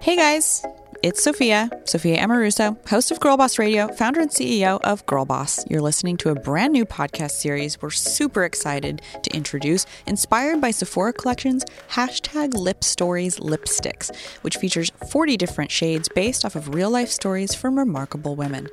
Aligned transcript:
Hey 0.00 0.14
guys, 0.14 0.64
it's 1.02 1.22
Sophia, 1.22 1.68
Sophia 1.84 2.18
Amoruso, 2.18 2.76
host 2.88 3.10
of 3.10 3.18
Girl 3.18 3.36
Boss 3.36 3.58
Radio, 3.58 3.88
founder 3.88 4.20
and 4.20 4.30
CEO 4.30 4.80
of 4.82 5.04
Girl 5.06 5.24
Boss. 5.24 5.68
You're 5.68 5.82
listening 5.82 6.16
to 6.18 6.30
a 6.30 6.36
brand 6.36 6.72
new 6.72 6.86
podcast 6.86 7.32
series 7.32 7.82
we're 7.82 7.90
super 7.90 8.44
excited 8.44 9.02
to 9.22 9.36
introduce, 9.36 9.86
inspired 10.06 10.60
by 10.60 10.70
Sephora 10.70 11.12
Collection's 11.12 11.64
hashtag 11.90 12.54
Lip 12.54 12.84
Stories 12.84 13.40
Lipsticks, 13.40 14.14
which 14.42 14.56
features 14.56 14.92
40 15.10 15.36
different 15.36 15.72
shades 15.72 16.08
based 16.08 16.44
off 16.44 16.54
of 16.54 16.74
real 16.74 16.90
life 16.90 17.10
stories 17.10 17.54
from 17.54 17.76
remarkable 17.76 18.36
women. 18.36 18.68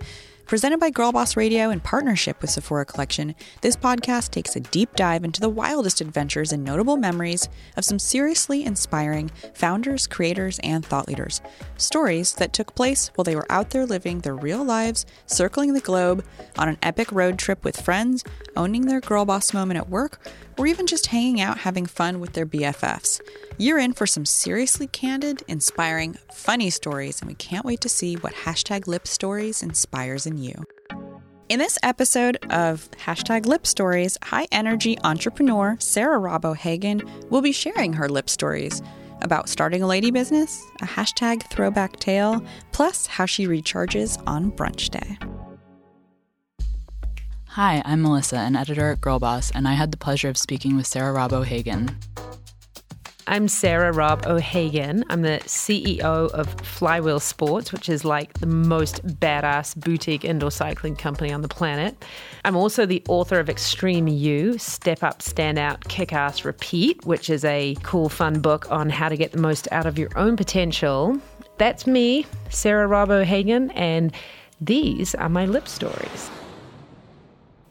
Presented 0.46 0.80
by 0.80 0.92
Girl 0.92 1.12
Boss 1.12 1.36
Radio 1.36 1.72
in 1.72 1.80
partnership 1.80 2.40
with 2.40 2.52
Sephora 2.52 2.86
Collection, 2.86 3.34
this 3.62 3.76
podcast 3.76 4.30
takes 4.30 4.56
a 4.56 4.60
deep 4.60 4.96
dive 4.96 5.24
into 5.24 5.42
the 5.42 5.50
wildest 5.50 6.02
adventures 6.02 6.54
and 6.54 6.64
notable 6.64 6.98
memories 6.98 7.50
of 7.76 7.84
some 7.84 7.98
seriously 7.98 8.64
inspiring 8.64 9.32
founders, 9.56 10.06
creators, 10.06 10.60
and 10.60 10.86
thought 10.86 11.08
leaders. 11.08 11.42
Stories 11.78 12.36
that 12.36 12.54
took 12.54 12.76
place 12.76 13.10
while 13.16 13.24
they 13.24 13.36
were 13.36 13.52
out 13.52 13.72
there 13.72 13.88
living 13.88 14.20
their 14.20 14.36
real 14.36 14.64
lives, 14.64 15.04
circling 15.26 15.74
the 15.74 15.80
globe, 15.80 16.24
on 16.60 16.70
an 16.70 16.78
epic 16.84 17.12
road 17.12 17.40
trip 17.40 17.64
with 17.64 17.82
friends, 17.82 18.24
owning 18.56 18.86
their 18.86 19.02
girl 19.02 19.26
boss 19.26 19.52
moment 19.52 19.80
at 19.80 19.90
work, 19.90 20.22
or 20.58 20.68
even 20.68 20.88
just 20.88 21.08
hanging 21.08 21.42
out 21.42 21.60
having 21.60 21.86
fun 21.86 22.20
with 22.20 22.34
their 22.34 22.46
BFFs. 22.46 23.22
You're 23.58 23.80
in 23.80 23.94
for 23.94 24.06
some 24.06 24.26
seriously 24.26 24.88
candid, 24.88 25.44
inspiring, 25.48 26.18
funny 26.32 26.70
stories, 26.70 27.22
and 27.22 27.28
we 27.28 27.36
can't 27.36 27.66
wait 27.66 27.82
to 27.82 27.90
see 27.90 28.16
what 28.16 28.34
hashtag 28.34 28.88
lip 28.88 29.08
stories 29.08 29.64
inspires 29.64 30.26
in 30.26 30.38
you. 30.38 30.54
In 31.48 31.60
this 31.60 31.78
episode 31.84 32.38
of 32.50 32.90
hashtag 32.92 33.46
lip 33.46 33.68
stories, 33.68 34.18
high 34.24 34.48
energy 34.52 34.98
entrepreneur 35.04 35.78
Sarah 35.80 36.18
Robb 36.18 36.44
O'Hagan 36.44 37.04
will 37.30 37.42
be 37.42 37.52
sharing 37.52 37.94
her 37.94 38.10
lip 38.10 38.30
stories 38.32 38.82
about 39.22 39.48
starting 39.48 39.84
a 39.84 39.88
lady 39.88 40.12
business, 40.12 40.64
a 40.82 40.86
hashtag 40.86 41.48
throwback 41.52 41.98
tale, 42.00 42.44
plus 42.72 43.06
how 43.06 43.26
she 43.26 43.46
recharges 43.46 44.22
on 44.26 44.52
brunch 44.52 44.90
day. 44.90 45.18
Hi, 47.56 47.82
I'm 47.86 48.02
Melissa, 48.02 48.40
an 48.40 48.58
editor 48.58 48.92
at 48.92 49.00
Girlboss, 49.00 49.50
and 49.56 49.66
I 49.66 49.76
had 49.76 49.92
the 49.92 49.98
pleasure 49.98 50.28
of 50.28 50.36
speaking 50.36 50.76
with 50.76 50.86
Sarah 50.86 51.14
Robb 51.14 51.32
O'Hagan. 51.32 51.98
I'm 53.28 53.48
Sarah 53.48 53.94
Robb 53.94 54.26
O'Hagan. 54.28 55.06
I'm 55.10 55.22
the 55.22 55.40
CEO 55.46 56.30
of 56.32 56.54
Flywheel 56.56 57.22
Sports, 57.22 57.72
which 57.72 57.88
is 57.88 58.04
like 58.04 58.34
the 58.40 58.46
most 58.46 59.08
badass 59.08 59.74
boutique 59.74 60.26
indoor 60.26 60.52
cycling 60.52 60.98
company 60.98 61.32
on 61.32 61.44
the 61.44 61.48
planet. 61.48 62.04
I'm 62.44 62.58
also 62.58 62.86
the 62.86 63.02
author 63.08 63.40
of 63.40 63.50
Extreme 63.50 64.10
You 64.10 64.58
Step 64.58 65.02
Up, 65.02 65.22
Stand 65.22 65.58
Out, 65.58 65.88
Kick 65.88 66.12
Ass, 66.12 66.44
Repeat, 66.44 67.06
which 67.06 67.30
is 67.30 67.46
a 67.46 67.78
cool, 67.84 68.10
fun 68.10 68.42
book 68.42 68.70
on 68.70 68.90
how 68.90 69.08
to 69.08 69.16
get 69.16 69.32
the 69.32 69.40
most 69.40 69.70
out 69.72 69.86
of 69.86 69.98
your 69.98 70.10
own 70.18 70.36
potential. 70.36 71.18
That's 71.58 71.88
me, 71.88 72.26
Sarah 72.50 72.88
Robb 72.88 73.12
O'Hagan, 73.12 73.72
and 73.72 74.12
these 74.60 75.16
are 75.16 75.30
my 75.30 75.46
lip 75.46 75.70
stories. 75.70 76.30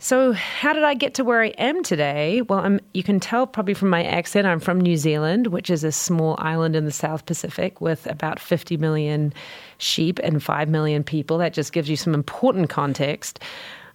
So, 0.04 0.34
how 0.34 0.74
did 0.74 0.84
I 0.84 0.92
get 0.92 1.14
to 1.14 1.24
where 1.24 1.40
I 1.40 1.54
am 1.56 1.82
today? 1.82 2.42
Well, 2.42 2.58
I'm, 2.58 2.78
you 2.92 3.02
can 3.02 3.20
tell 3.20 3.46
probably 3.46 3.72
from 3.72 3.88
my 3.88 4.04
accent, 4.04 4.46
I'm 4.46 4.60
from 4.60 4.78
New 4.78 4.98
Zealand, 4.98 5.46
which 5.46 5.70
is 5.70 5.82
a 5.82 5.90
small 5.90 6.36
island 6.40 6.76
in 6.76 6.84
the 6.84 6.90
South 6.90 7.24
Pacific 7.24 7.80
with 7.80 8.06
about 8.06 8.38
50 8.38 8.76
million 8.76 9.32
sheep 9.78 10.20
and 10.22 10.42
5 10.42 10.68
million 10.68 11.04
people. 11.04 11.38
That 11.38 11.54
just 11.54 11.72
gives 11.72 11.88
you 11.88 11.96
some 11.96 12.12
important 12.12 12.68
context. 12.68 13.40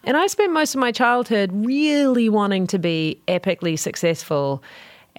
And 0.04 0.18
I 0.18 0.26
spent 0.26 0.52
most 0.52 0.74
of 0.74 0.80
my 0.80 0.92
childhood 0.92 1.52
really 1.54 2.28
wanting 2.28 2.66
to 2.66 2.80
be 2.80 3.22
epically 3.28 3.78
successful 3.78 4.64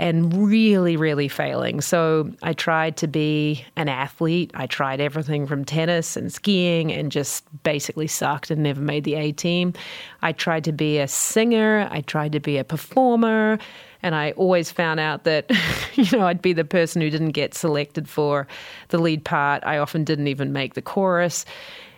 and 0.00 0.48
really, 0.48 0.96
really 0.96 1.28
failing. 1.28 1.82
So 1.82 2.32
I 2.42 2.54
tried 2.54 2.96
to 2.96 3.06
be 3.06 3.66
an 3.76 3.90
athlete. 3.90 4.50
I 4.54 4.66
tried 4.66 4.98
everything 4.98 5.46
from 5.46 5.62
tennis 5.62 6.16
and 6.16 6.32
skiing 6.32 6.90
and 6.90 7.12
just 7.12 7.44
basically 7.64 8.06
sucked 8.06 8.50
and 8.50 8.62
never 8.62 8.80
made 8.80 9.04
the 9.04 9.14
A 9.16 9.32
team. 9.32 9.74
I 10.22 10.32
tried 10.32 10.64
to 10.64 10.72
be 10.72 10.98
a 10.98 11.06
singer. 11.06 11.86
I 11.90 12.00
tried 12.00 12.32
to 12.32 12.40
be 12.40 12.56
a 12.56 12.64
performer. 12.64 13.58
And 14.02 14.14
I 14.14 14.30
always 14.32 14.70
found 14.70 15.00
out 15.00 15.24
that, 15.24 15.50
you 15.94 16.16
know, 16.16 16.26
I'd 16.26 16.40
be 16.40 16.54
the 16.54 16.64
person 16.64 17.02
who 17.02 17.10
didn't 17.10 17.32
get 17.32 17.52
selected 17.52 18.08
for 18.08 18.48
the 18.88 18.96
lead 18.96 19.22
part. 19.22 19.62
I 19.66 19.76
often 19.76 20.04
didn't 20.04 20.28
even 20.28 20.50
make 20.50 20.72
the 20.72 20.82
chorus. 20.82 21.44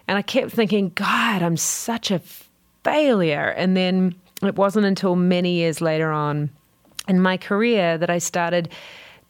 And 0.08 0.18
I 0.18 0.22
kept 0.22 0.50
thinking, 0.50 0.90
God, 0.96 1.40
I'm 1.40 1.56
such 1.56 2.10
a 2.10 2.20
failure. 2.82 3.50
And 3.50 3.76
then 3.76 4.16
it 4.42 4.56
wasn't 4.56 4.86
until 4.86 5.14
many 5.14 5.52
years 5.52 5.80
later 5.80 6.10
on 6.10 6.50
in 7.08 7.20
my 7.20 7.36
career 7.36 7.98
that 7.98 8.10
I 8.10 8.18
started 8.18 8.68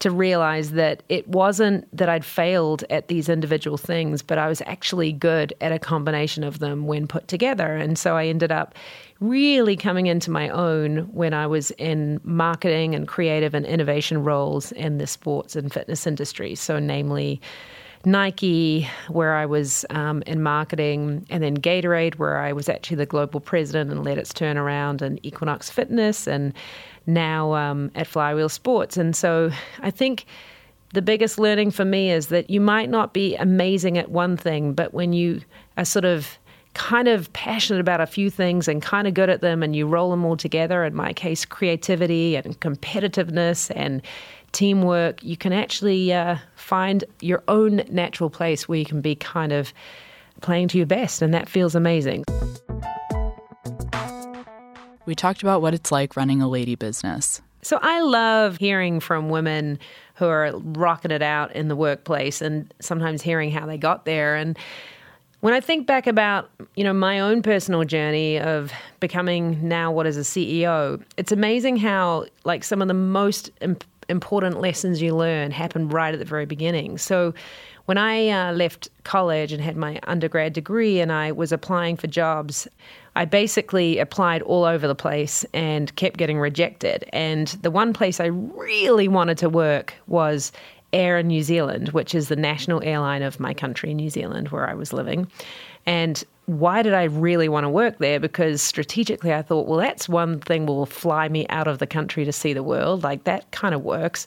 to 0.03 0.11
realize 0.11 0.73
that 0.73 1.05
it 1.09 1.29
wasn't 1.29 1.87
that 1.97 2.09
I'd 2.09 2.25
failed 2.25 2.83
at 2.91 3.07
these 3.07 3.29
individual 3.29 3.79
things, 3.79 4.21
but 4.21 4.37
I 4.37 4.49
was 4.49 4.61
actually 4.67 5.13
good 5.13 5.55
at 5.61 5.71
a 5.71 5.79
combination 5.79 6.43
of 6.43 6.59
them 6.59 6.87
when 6.87 7.07
put 7.07 7.29
together. 7.29 7.77
And 7.77 7.97
so 7.97 8.17
I 8.17 8.27
ended 8.27 8.51
up 8.51 8.75
really 9.21 9.77
coming 9.77 10.07
into 10.07 10.29
my 10.29 10.49
own 10.49 11.09
when 11.13 11.33
I 11.33 11.47
was 11.47 11.71
in 11.73 12.21
marketing 12.25 12.97
and 12.97 13.07
creative 13.07 13.55
and 13.55 13.65
innovation 13.65 14.25
roles 14.25 14.73
in 14.73 14.99
the 14.99 15.07
sports 15.07 15.55
and 15.55 15.73
fitness 15.73 16.05
industry. 16.05 16.57
So, 16.57 16.81
namely, 16.81 17.41
Nike, 18.05 18.89
where 19.09 19.37
I 19.37 19.47
was 19.47 19.85
um, 19.91 20.25
in 20.27 20.43
marketing, 20.43 21.25
and 21.31 21.41
then 21.41 21.57
Gatorade, 21.57 22.17
where 22.17 22.39
I 22.39 22.53
was 22.53 22.69
actually 22.69 22.97
the 22.97 23.07
global 23.07 23.39
president 23.39 23.93
and 23.93 24.05
led 24.05 24.19
its 24.19 24.33
turnaround, 24.33 25.03
and 25.03 25.25
Equinox 25.25 25.71
Fitness, 25.71 26.27
and 26.27 26.53
now 27.07 27.55
um, 27.55 27.91
at 27.95 28.07
Flywheel 28.07 28.49
Sports. 28.49 28.97
And 28.97 29.15
so 29.15 29.51
I 29.81 29.91
think 29.91 30.27
the 30.93 31.03
biggest 31.03 31.39
learning 31.39 31.71
for 31.71 31.85
me 31.85 32.11
is 32.11 32.29
that 32.29 32.51
you 32.51 32.61
might 32.61 32.91
not 32.91 33.13
be 33.13 33.35
amazing 33.37 33.99
at 33.99 34.11
one 34.11 34.37
thing, 34.37 34.75
but 34.75 34.93
when 34.93 35.13
you 35.13 35.41
are 35.77 35.85
sort 35.85 36.05
of 36.05 36.39
kind 36.75 37.09
of 37.09 37.33
passionate 37.33 37.81
about 37.81 38.01
a 38.01 38.07
few 38.07 38.31
things 38.31 38.67
and 38.67 38.81
kind 38.83 39.07
of 39.07 39.15
good 39.15 39.29
at 39.29 39.41
them 39.41 39.63
and 39.63 39.77
you 39.77 39.87
roll 39.87 40.11
them 40.11 40.25
all 40.25 40.37
together, 40.37 40.85
in 40.85 40.95
my 40.95 41.13
case, 41.13 41.45
creativity 41.45 42.37
and 42.37 42.59
competitiveness 42.61 43.71
and 43.75 44.03
teamwork, 44.53 45.23
you 45.23 45.37
can 45.37 45.53
actually 45.53 46.13
uh, 46.13 46.37
find 46.57 47.05
your 47.21 47.43
own 47.49 47.83
natural 47.91 48.31
place 48.31 48.69
where 48.69 48.79
you 48.79 48.85
can 48.85 49.01
be 49.01 49.15
kind 49.15 49.53
of 49.53 49.73
playing 50.41 50.69
to 50.69 50.77
your 50.79 50.87
best, 50.87 51.23
and 51.23 51.33
that 51.33 51.49
feels 51.49 51.75
amazing. 51.75 52.25
We 55.07 55.15
talked 55.15 55.43
about 55.43 55.63
what 55.63 55.75
it's 55.75 55.91
like 55.93 56.17
running 56.17 56.41
a 56.43 56.49
lady 56.49 56.75
business. 56.75 57.41
So 57.63 57.79
I 57.81 58.01
love 58.01 58.57
hearing 58.57 59.01
from 59.01 59.29
women 59.29 59.79
who 60.17 60.27
are 60.27 60.53
rocking 60.57 61.11
it 61.11 61.23
out 61.23 61.55
in 61.55 61.69
the 61.69 61.77
workplace 61.77 62.43
and 62.43 62.73
sometimes 62.81 63.23
hearing 63.23 63.51
how 63.51 63.67
they 63.67 63.79
got 63.79 64.05
there 64.05 64.37
and 64.37 64.59
when 65.43 65.55
I 65.55 65.61
think 65.61 65.89
back 65.89 66.07
about, 66.07 66.51
you 66.77 66.85
know, 66.85 66.93
my 66.93 67.19
own 67.19 67.43
personal 67.43 67.83
journey 67.83 68.39
of 68.39 68.73
becoming 69.01 69.59
now 69.69 69.91
what 69.91 70.07
is 70.07 70.17
a 70.17 70.21
CEO, 70.21 71.03
it's 71.17 71.33
amazing 71.33 71.79
how 71.79 72.27
like 72.45 72.63
some 72.63 72.81
of 72.81 72.87
the 72.87 72.95
most 72.95 73.51
imp- 73.61 73.83
important 74.09 74.61
lessons 74.61 75.03
you 75.03 75.17
learn 75.17 75.51
happen 75.51 75.89
right 75.89 76.15
at 76.15 76.21
the 76.21 76.25
very 76.25 76.47
beginning. 76.47 76.97
So 76.97 77.35
when 77.93 77.99
I 77.99 78.31
uh, 78.31 78.53
left 78.55 78.89
college 79.05 79.53
and 79.53 79.63
had 79.63 79.77
my 79.77 80.01
undergrad 80.05 80.55
degree 80.55 80.99
and 81.01 81.13
I 81.13 81.31
was 81.31 81.53
applying 81.53 81.99
for 81.99 82.07
jobs, 82.07 82.67
I 83.17 83.27
basically 83.27 83.99
applied 83.99 84.41
all 84.41 84.65
over 84.65 84.89
the 84.89 84.95
place 84.95 85.45
and 85.53 85.95
kept 85.97 86.17
getting 86.17 86.39
rejected. 86.39 87.05
And 87.13 87.49
the 87.61 87.71
one 87.71 87.93
place 87.93 88.19
I 88.19 88.29
really 88.29 89.09
wanted 89.09 89.37
to 89.37 89.51
work 89.51 89.93
was 90.07 90.53
Air 90.95 91.23
New 91.23 91.43
Zealand, 91.43 91.91
which 91.91 92.15
is 92.15 92.29
the 92.29 92.35
national 92.35 92.83
airline 92.83 93.21
of 93.21 93.39
my 93.39 93.53
country, 93.53 93.93
New 93.93 94.09
Zealand, 94.09 94.49
where 94.49 94.67
I 94.67 94.73
was 94.73 94.95
living. 94.95 95.31
And 95.85 96.25
why 96.47 96.81
did 96.81 96.95
I 96.95 97.05
really 97.05 97.51
want 97.51 97.65
to 97.65 97.69
work 97.69 97.99
there? 97.99 98.19
Because 98.19 98.63
strategically, 98.63 99.35
I 99.35 99.43
thought, 99.43 99.67
well, 99.67 99.79
that's 99.79 100.09
one 100.09 100.41
thing 100.41 100.65
will 100.65 100.87
fly 100.87 101.29
me 101.29 101.47
out 101.51 101.69
of 101.69 101.79
the 101.79 101.87
country 101.87 102.25
to 102.25 102.33
see 102.33 102.55
the 102.55 102.63
world. 102.63 103.03
Like 103.03 103.25
that 103.25 103.51
kind 103.51 103.75
of 103.75 103.85
works. 103.85 104.27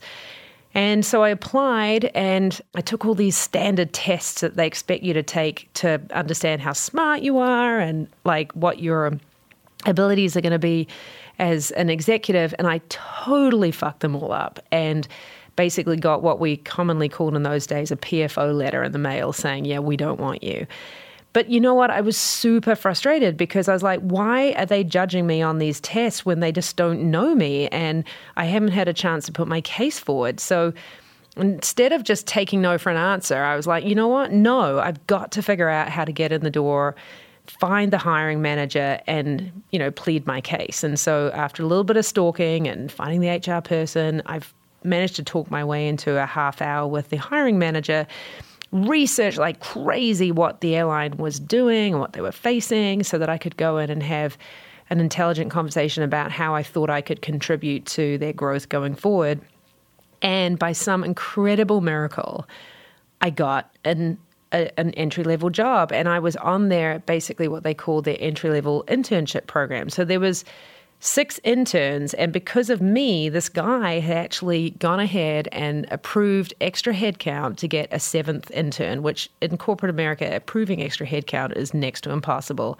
And 0.76 1.06
so 1.06 1.24
I 1.24 1.30
applied 1.30 2.12
and 2.14 2.62
I 2.76 2.82
took 2.82 3.06
all 3.06 3.16
these 3.16 3.38
standard 3.38 3.94
tests 3.94 4.42
that 4.42 4.58
they 4.58 4.68
expect 4.68 5.04
you 5.04 5.14
to 5.14 5.24
take 5.24 5.70
to 5.76 6.02
understand 6.12 6.62
how 6.62 6.74
smart 6.74 7.22
you 7.22 7.38
are 7.38 7.80
and 7.80 8.10
like 8.26 8.52
what 8.52 8.80
your 8.80 9.14
abilities 9.86 10.36
are 10.36 10.42
going 10.42 10.52
to 10.52 10.60
be 10.60 10.88
as 11.40 11.72
an 11.72 11.90
executive. 11.90 12.54
And 12.60 12.68
I 12.68 12.80
totally 12.90 13.72
fucked 13.72 14.02
them 14.02 14.18
all 14.18 14.34
up 14.34 14.60
and 14.70 15.08
basically 15.56 15.96
got 15.96 16.22
what 16.22 16.42
we 16.42 16.58
commonly 16.58 17.08
called 17.08 17.36
in 17.36 17.44
those 17.44 17.66
days 17.66 17.90
a 17.90 17.96
PFO 17.96 18.54
letter 18.54 18.84
in 18.84 18.92
the 18.92 19.00
mail 19.00 19.32
saying, 19.32 19.64
yeah, 19.64 19.80
we 19.80 19.96
don't 19.96 20.20
want 20.20 20.44
you. 20.44 20.68
But 21.36 21.50
you 21.50 21.60
know 21.60 21.74
what? 21.74 21.92
I 21.92 22.00
was 22.00 22.16
super 22.16 22.78
frustrated 22.78 23.36
because 23.36 23.68
I 23.68 23.74
was 23.74 23.84
like, 23.84 24.00
why 24.00 24.54
are 24.54 24.66
they 24.66 24.86
judging 24.86 25.28
me 25.28 25.42
on 25.42 25.58
these 25.58 25.82
tests 25.82 26.26
when 26.26 26.40
they 26.40 26.54
just 26.54 26.78
don't 26.78 27.12
know 27.12 27.36
me 27.36 27.68
and 27.68 28.06
I 28.38 28.46
haven't 28.46 28.70
had 28.70 28.88
a 28.88 28.94
chance 28.94 29.26
to 29.26 29.34
put 29.34 29.46
my 29.46 29.60
case 29.60 30.00
forward? 30.00 30.40
So 30.40 30.72
instead 31.36 31.92
of 31.92 32.06
just 32.06 32.26
taking 32.26 32.62
no 32.62 32.78
for 32.78 32.90
an 32.90 32.96
answer, 32.96 33.44
I 33.44 33.58
was 33.58 33.68
like, 33.68 33.84
you 33.84 33.96
know 33.96 34.08
what? 34.08 34.32
No, 34.32 34.80
I've 34.80 35.06
got 35.08 35.34
to 35.34 35.42
figure 35.42 35.68
out 35.68 35.90
how 35.90 36.06
to 36.06 36.14
get 36.14 36.32
in 36.32 36.40
the 36.40 36.50
door 36.50 36.96
find 37.48 37.92
the 37.92 37.98
hiring 37.98 38.42
manager 38.42 39.00
and 39.06 39.62
you 39.70 39.78
know 39.78 39.92
plead 39.92 40.26
my 40.26 40.42
case 40.42 40.84
and 40.84 41.00
so 41.00 41.30
after 41.36 41.62
a 41.62 41.66
little 41.68 41.84
bit 41.84 41.96
of 41.96 42.04
stalking 42.04 42.68
and 42.68 42.92
finding 42.92 43.22
the 43.22 43.30
hr 43.30 43.62
person 43.62 44.20
i've 44.26 44.52
managed 44.84 45.16
to 45.16 45.24
talk 45.24 45.52
my 45.52 45.64
way 45.64 45.88
into 45.88 46.18
a 46.18 46.26
half 46.26 46.60
hour 46.60 46.88
with 46.88 47.10
the 47.10 47.18
hiring 47.18 47.60
manager 47.60 48.08
research 48.76 49.38
like 49.38 49.60
crazy 49.62 50.32
what 50.32 50.62
the 50.62 50.76
airline 50.76 51.16
was 51.18 51.40
doing 51.40 51.94
and 51.94 52.02
what 52.02 52.14
they 52.14 52.22
were 52.22 52.32
facing 52.32 53.04
so 53.04 53.18
that 53.18 53.30
I 53.30 53.38
could 53.38 53.56
go 53.56 53.78
in 53.78 53.90
and 53.90 54.04
have 54.04 54.38
an 54.90 55.00
intelligent 55.00 55.50
conversation 55.50 56.04
about 56.04 56.32
how 56.32 56.54
I 56.54 56.62
thought 56.62 56.90
I 56.90 57.02
could 57.02 57.22
contribute 57.22 57.86
to 57.88 58.18
their 58.18 58.34
growth 58.34 58.70
going 58.70 58.96
forward. 58.96 59.40
And 60.22 60.60
by 60.60 60.74
some 60.74 61.04
incredible 61.04 61.82
miracle, 61.82 62.48
I 63.22 63.30
got 63.30 63.74
an 63.84 64.18
an 64.52 64.92
entry 64.92 65.24
level 65.24 65.50
job, 65.50 65.92
and 65.92 66.08
I 66.08 66.20
was 66.20 66.38
on 66.38 66.70
there 66.70 67.00
basically 67.00 67.50
what 67.50 67.64
they 67.64 67.74
call 67.74 68.02
their 68.02 68.16
entry 68.20 68.50
level 68.50 68.86
internship 68.88 69.48
program. 69.48 69.90
So 69.90 70.06
there 70.06 70.20
was 70.20 70.46
six 71.06 71.40
interns, 71.44 72.14
and 72.16 72.34
because 72.34 72.70
of 72.70 72.82
me, 72.82 73.30
this 73.30 73.48
guy 73.48 74.00
had 74.00 74.18
actually 74.18 74.72
gone 74.72 75.00
ahead 75.00 75.48
and 75.52 75.86
approved 75.92 76.54
extra 76.62 76.94
headcount 76.94 77.58
to 77.58 77.68
get 77.68 77.88
a 77.92 78.00
seventh 78.00 78.50
intern, 78.52 79.04
which 79.04 79.30
in 79.42 79.58
corporate 79.58 79.92
America, 79.92 80.36
approving 80.36 80.82
extra 80.82 81.06
headcount 81.06 81.56
is 81.56 81.74
next 81.74 82.02
to 82.02 82.12
impossible. 82.12 82.80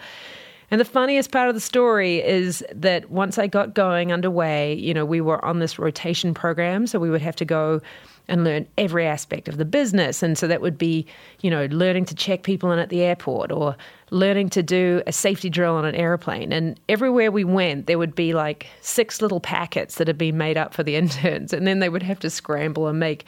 And 0.70 0.80
the 0.80 0.84
funniest 0.84 1.30
part 1.30 1.48
of 1.48 1.54
the 1.54 1.60
story 1.60 2.16
is 2.16 2.64
that 2.74 3.08
once 3.10 3.38
I 3.38 3.46
got 3.46 3.74
going 3.74 4.12
underway, 4.12 4.74
you 4.74 4.92
know, 4.92 5.04
we 5.04 5.20
were 5.20 5.42
on 5.44 5.60
this 5.60 5.78
rotation 5.78 6.34
program, 6.34 6.88
so 6.88 6.98
we 6.98 7.10
would 7.10 7.22
have 7.22 7.36
to 7.36 7.44
go 7.44 7.80
and 8.28 8.44
learn 8.44 8.66
every 8.76 9.06
aspect 9.06 9.48
of 9.48 9.56
the 9.56 9.64
business. 9.64 10.22
And 10.22 10.36
so 10.36 10.48
that 10.48 10.60
would 10.60 10.76
be, 10.76 11.06
you 11.40 11.50
know, 11.50 11.66
learning 11.66 12.06
to 12.06 12.14
check 12.14 12.42
people 12.42 12.72
in 12.72 12.78
at 12.78 12.88
the 12.88 13.02
airport 13.02 13.52
or 13.52 13.76
learning 14.10 14.50
to 14.50 14.62
do 14.62 15.02
a 15.06 15.12
safety 15.12 15.48
drill 15.48 15.74
on 15.74 15.84
an 15.84 15.94
airplane. 15.94 16.52
And 16.52 16.78
everywhere 16.88 17.30
we 17.30 17.44
went, 17.44 17.86
there 17.86 17.98
would 17.98 18.14
be 18.14 18.32
like 18.32 18.66
six 18.80 19.22
little 19.22 19.40
packets 19.40 19.96
that 19.96 20.08
had 20.08 20.18
been 20.18 20.36
made 20.36 20.56
up 20.56 20.74
for 20.74 20.82
the 20.82 20.96
interns. 20.96 21.52
And 21.52 21.66
then 21.66 21.78
they 21.78 21.88
would 21.88 22.02
have 22.02 22.18
to 22.20 22.30
scramble 22.30 22.88
and 22.88 22.98
make 22.98 23.24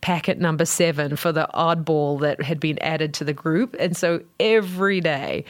packet 0.00 0.38
number 0.38 0.64
seven 0.64 1.16
for 1.16 1.32
the 1.32 1.48
oddball 1.54 2.20
that 2.20 2.40
had 2.42 2.60
been 2.60 2.78
added 2.80 3.14
to 3.14 3.24
the 3.24 3.32
group. 3.32 3.74
And 3.80 3.96
so 3.96 4.20
every 4.38 5.00
day, 5.00 5.44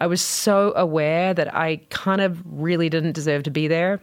I 0.00 0.06
was 0.06 0.22
so 0.22 0.72
aware 0.76 1.34
that 1.34 1.54
I 1.54 1.80
kind 1.90 2.20
of 2.20 2.40
really 2.46 2.88
didn't 2.88 3.12
deserve 3.12 3.42
to 3.44 3.50
be 3.50 3.68
there. 3.68 4.00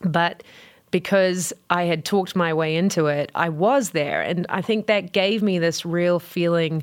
But 0.00 0.42
because 0.90 1.52
I 1.68 1.84
had 1.84 2.04
talked 2.04 2.34
my 2.34 2.52
way 2.52 2.76
into 2.76 3.06
it, 3.06 3.30
I 3.34 3.48
was 3.48 3.90
there. 3.90 4.22
And 4.22 4.46
I 4.48 4.62
think 4.62 4.86
that 4.86 5.12
gave 5.12 5.42
me 5.42 5.58
this 5.58 5.84
real 5.84 6.18
feeling 6.18 6.82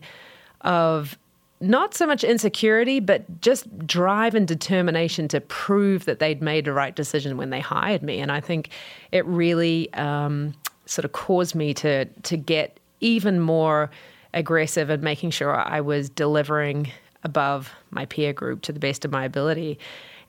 of 0.62 1.18
not 1.60 1.96
so 1.96 2.06
much 2.06 2.24
insecurity, 2.24 3.00
but 3.00 3.42
just 3.42 3.88
drive 3.88 4.36
and 4.36 4.48
determination 4.48 5.28
to 5.30 5.42
prove 5.42 6.06
that 6.06 6.20
they'd 6.20 6.42
made 6.42 6.66
the 6.66 6.74
right 6.74 6.96
decision 6.96 7.38
when 7.38 7.50
they 7.50 7.60
hired 7.60 8.04
me. 8.04 8.20
And 8.20 8.32
I 8.32 8.40
think 8.40 8.70
it 9.12 9.26
really 9.26 9.92
um, 9.94 10.54
sort 10.86 11.06
of 11.06 11.12
caused 11.14 11.56
me 11.56 11.74
to 11.76 12.06
to 12.06 12.38
get 12.38 12.80
even 13.00 13.40
more 13.40 13.90
aggressive 14.34 14.90
and 14.90 15.02
making 15.02 15.32
sure 15.32 15.56
I 15.56 15.82
was 15.82 16.10
delivering 16.10 16.92
above 17.24 17.74
my 17.90 18.06
peer 18.06 18.34
group 18.34 18.62
to 18.64 18.72
the 18.72 18.80
best 18.80 19.04
of 19.04 19.12
my 19.12 19.26
ability. 19.26 19.80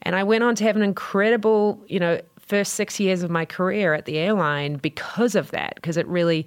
And 0.02 0.14
I 0.14 0.22
went 0.22 0.44
on 0.44 0.54
to 0.56 0.64
have 0.64 0.76
an 0.76 0.82
incredible, 0.82 1.82
you 1.88 2.00
know, 2.00 2.20
first 2.48 2.74
six 2.74 2.98
years 2.98 3.22
of 3.22 3.30
my 3.30 3.44
career 3.44 3.94
at 3.94 4.06
the 4.06 4.18
airline 4.18 4.76
because 4.76 5.34
of 5.34 5.50
that, 5.50 5.74
because 5.74 5.96
it 5.96 6.06
really 6.08 6.46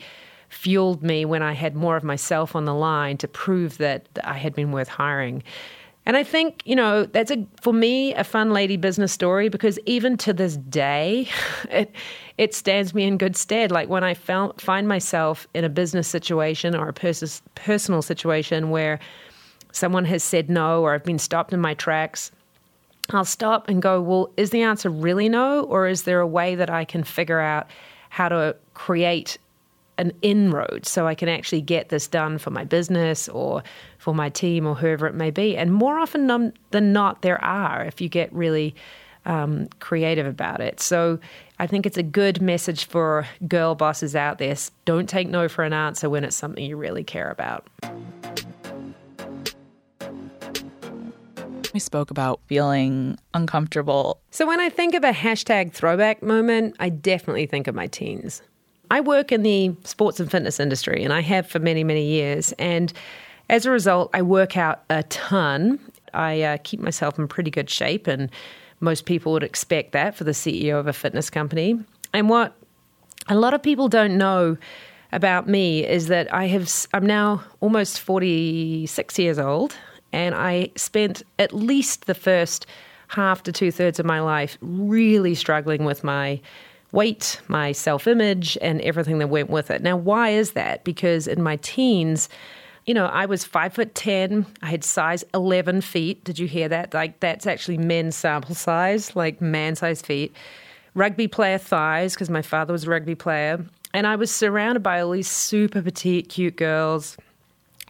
fueled 0.49 1.01
me 1.01 1.23
when 1.23 1.41
I 1.41 1.53
had 1.53 1.75
more 1.75 1.95
of 1.95 2.03
myself 2.03 2.55
on 2.55 2.65
the 2.65 2.73
line 2.73 3.17
to 3.17 3.27
prove 3.27 3.77
that 3.77 4.07
I 4.23 4.37
had 4.37 4.53
been 4.53 4.71
worth 4.71 4.89
hiring. 4.89 5.43
And 6.05 6.17
I 6.17 6.23
think, 6.23 6.63
you 6.65 6.75
know, 6.75 7.05
that's 7.05 7.29
a 7.29 7.45
for 7.61 7.71
me 7.73 8.13
a 8.15 8.23
fun 8.23 8.51
lady 8.51 8.75
business 8.75 9.11
story 9.11 9.49
because 9.49 9.77
even 9.85 10.17
to 10.17 10.33
this 10.33 10.57
day, 10.57 11.29
it 11.69 11.95
it 12.37 12.55
stands 12.55 12.93
me 12.95 13.03
in 13.03 13.17
good 13.17 13.35
stead. 13.37 13.71
Like 13.71 13.87
when 13.87 14.03
I 14.03 14.15
found, 14.15 14.59
find 14.59 14.87
myself 14.87 15.47
in 15.53 15.63
a 15.63 15.69
business 15.69 16.07
situation 16.07 16.75
or 16.75 16.89
a 16.89 16.93
pers- 16.93 17.43
personal 17.53 18.01
situation 18.01 18.71
where 18.71 18.99
someone 19.71 20.05
has 20.05 20.23
said 20.23 20.49
no 20.49 20.81
or 20.81 20.95
I've 20.95 21.03
been 21.03 21.19
stopped 21.19 21.53
in 21.53 21.61
my 21.61 21.75
tracks, 21.75 22.31
I'll 23.13 23.25
stop 23.25 23.69
and 23.69 23.81
go, 23.81 24.01
well, 24.01 24.31
is 24.37 24.49
the 24.49 24.61
answer 24.61 24.89
really 24.89 25.29
no? 25.29 25.63
Or 25.63 25.87
is 25.87 26.03
there 26.03 26.19
a 26.19 26.27
way 26.27 26.55
that 26.55 26.69
I 26.69 26.85
can 26.85 27.03
figure 27.03 27.39
out 27.39 27.67
how 28.09 28.29
to 28.29 28.55
create 28.73 29.37
an 29.97 30.11
inroad 30.21 30.85
so 30.85 31.05
I 31.05 31.15
can 31.15 31.29
actually 31.29 31.61
get 31.61 31.89
this 31.89 32.07
done 32.07 32.37
for 32.37 32.49
my 32.49 32.63
business 32.63 33.29
or 33.29 33.63
for 33.97 34.15
my 34.15 34.29
team 34.29 34.65
or 34.65 34.75
whoever 34.75 35.07
it 35.07 35.15
may 35.15 35.31
be? 35.31 35.57
And 35.57 35.73
more 35.73 35.99
often 35.99 36.27
than 36.71 36.93
not, 36.93 37.21
there 37.21 37.43
are 37.43 37.83
if 37.83 38.01
you 38.01 38.09
get 38.09 38.31
really 38.33 38.75
um, 39.25 39.67
creative 39.79 40.25
about 40.25 40.61
it. 40.61 40.79
So 40.79 41.19
I 41.59 41.67
think 41.67 41.85
it's 41.85 41.97
a 41.97 42.03
good 42.03 42.41
message 42.41 42.85
for 42.85 43.27
girl 43.47 43.75
bosses 43.75 44.15
out 44.15 44.39
there. 44.39 44.55
Don't 44.85 45.07
take 45.07 45.27
no 45.27 45.47
for 45.47 45.63
an 45.63 45.73
answer 45.73 46.09
when 46.09 46.23
it's 46.23 46.35
something 46.35 46.63
you 46.63 46.75
really 46.75 47.03
care 47.03 47.29
about. 47.29 47.67
We 51.73 51.79
spoke 51.79 52.11
about 52.11 52.41
feeling 52.47 53.17
uncomfortable. 53.33 54.19
So, 54.31 54.45
when 54.45 54.59
I 54.59 54.69
think 54.69 54.93
of 54.93 55.03
a 55.03 55.11
hashtag 55.11 55.71
throwback 55.71 56.21
moment, 56.21 56.75
I 56.79 56.89
definitely 56.89 57.45
think 57.45 57.67
of 57.67 57.75
my 57.75 57.87
teens. 57.87 58.41
I 58.89 58.99
work 58.99 59.31
in 59.31 59.43
the 59.43 59.73
sports 59.85 60.19
and 60.19 60.29
fitness 60.29 60.59
industry, 60.59 61.03
and 61.03 61.13
I 61.13 61.21
have 61.21 61.47
for 61.47 61.59
many, 61.59 61.83
many 61.83 62.05
years. 62.05 62.51
And 62.53 62.91
as 63.49 63.65
a 63.65 63.71
result, 63.71 64.09
I 64.13 64.21
work 64.21 64.57
out 64.57 64.83
a 64.89 65.03
ton. 65.03 65.79
I 66.13 66.41
uh, 66.41 66.57
keep 66.63 66.81
myself 66.81 67.17
in 67.17 67.27
pretty 67.29 67.51
good 67.51 67.69
shape, 67.69 68.05
and 68.05 68.29
most 68.81 69.05
people 69.05 69.31
would 69.31 69.43
expect 69.43 69.93
that 69.93 70.15
for 70.15 70.25
the 70.25 70.31
CEO 70.31 70.77
of 70.77 70.87
a 70.87 70.93
fitness 70.93 71.29
company. 71.29 71.79
And 72.13 72.27
what 72.27 72.53
a 73.29 73.35
lot 73.35 73.53
of 73.53 73.63
people 73.63 73.87
don't 73.87 74.17
know 74.17 74.57
about 75.13 75.47
me 75.47 75.85
is 75.85 76.07
that 76.07 76.33
I 76.33 76.47
have 76.47 76.69
I'm 76.93 77.05
now 77.05 77.43
almost 77.59 77.99
46 77.99 79.19
years 79.19 79.39
old 79.39 79.75
and 80.13 80.35
I 80.35 80.71
spent 80.75 81.23
at 81.39 81.53
least 81.53 82.05
the 82.05 82.15
first 82.15 82.65
half 83.07 83.43
to 83.43 83.51
two 83.51 83.71
thirds 83.71 83.99
of 83.99 84.05
my 84.05 84.21
life 84.21 84.57
really 84.61 85.35
struggling 85.35 85.83
with 85.83 86.03
my 86.03 86.39
weight, 86.91 87.39
my 87.47 87.71
self 87.71 88.07
image, 88.07 88.57
and 88.61 88.81
everything 88.81 89.19
that 89.19 89.27
went 89.27 89.49
with 89.49 89.71
it. 89.71 89.81
Now, 89.81 89.97
why 89.97 90.29
is 90.29 90.51
that? 90.51 90.83
Because 90.83 91.27
in 91.27 91.41
my 91.41 91.57
teens, 91.57 92.29
you 92.85 92.93
know, 92.93 93.05
I 93.05 93.25
was 93.25 93.43
five 93.43 93.73
foot 93.73 93.95
ten. 93.95 94.45
I 94.61 94.67
had 94.67 94.83
size 94.83 95.23
eleven 95.33 95.81
feet. 95.81 96.23
Did 96.23 96.39
you 96.39 96.47
hear 96.47 96.67
that? 96.69 96.93
Like 96.93 97.19
that's 97.19 97.45
actually 97.45 97.77
men's 97.77 98.15
sample 98.15 98.55
size, 98.55 99.15
like 99.15 99.41
man 99.41 99.75
size 99.75 100.01
feet. 100.01 100.35
Rugby 100.93 101.27
player 101.27 101.57
thighs, 101.57 102.13
because 102.13 102.29
my 102.29 102.41
father 102.41 102.73
was 102.73 102.85
a 102.85 102.89
rugby 102.89 103.15
player, 103.15 103.65
and 103.93 104.05
I 104.07 104.15
was 104.17 104.29
surrounded 104.29 104.83
by 104.83 104.99
all 104.99 105.11
these 105.11 105.29
super 105.29 105.81
petite, 105.81 106.27
cute 106.29 106.57
girls. 106.57 107.17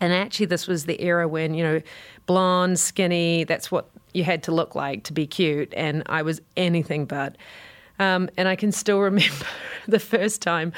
And 0.02 0.12
actually, 0.12 0.48
this 0.48 0.68
was 0.68 0.86
the 0.86 1.02
era 1.02 1.28
when, 1.28 1.54
you 1.54 1.64
know, 1.64 1.82
blonde, 2.26 2.80
skinny, 2.80 3.44
that's 3.44 3.72
what 3.72 3.90
you 4.14 4.24
had 4.24 4.44
to 4.44 4.52
look 4.52 4.76
like 4.76 5.04
to 5.06 5.14
be 5.14 5.28
cute. 5.28 5.74
And 5.78 6.04
I 6.08 6.24
was 6.24 6.42
anything 6.58 7.06
but. 7.06 7.38
Um, 8.00 8.30
and 8.36 8.48
I 8.48 8.56
can 8.56 8.72
still 8.72 9.00
remember 9.10 9.46
the 9.88 10.00
first 10.00 10.42
time 10.42 10.74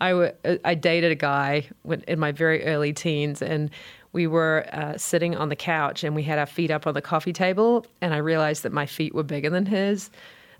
I, 0.00 0.10
w- 0.10 0.32
I 0.64 0.74
dated 0.74 1.12
a 1.12 1.16
guy 1.16 1.68
in 2.08 2.18
my 2.18 2.32
very 2.32 2.64
early 2.64 2.92
teens, 2.92 3.42
and 3.42 3.70
we 4.12 4.26
were 4.26 4.66
uh, 4.72 4.96
sitting 4.96 5.36
on 5.36 5.50
the 5.50 5.56
couch 5.56 6.02
and 6.02 6.14
we 6.14 6.22
had 6.22 6.38
our 6.38 6.46
feet 6.46 6.70
up 6.70 6.86
on 6.86 6.94
the 6.94 7.02
coffee 7.02 7.32
table, 7.32 7.86
and 8.00 8.14
I 8.14 8.18
realized 8.18 8.62
that 8.62 8.72
my 8.72 8.86
feet 8.86 9.14
were 9.14 9.22
bigger 9.22 9.50
than 9.50 9.66
his. 9.66 10.10